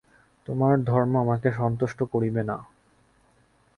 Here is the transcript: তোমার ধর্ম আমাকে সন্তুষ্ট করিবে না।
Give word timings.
তোমার 0.47 0.73
ধর্ম 0.83 1.13
আমাকে 1.19 1.49
সন্তুষ্ট 1.51 1.99
করিবে 2.13 2.41
না। 2.43 2.57